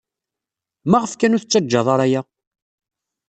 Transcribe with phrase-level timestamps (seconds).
[0.89, 2.21] Maɣef kan ur tettaǧǧad ara aya?